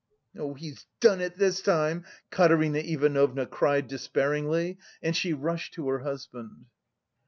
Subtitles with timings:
[0.57, 6.65] "He's done it this time!" Katerina Ivanovna cried despairingly and she rushed to her husband.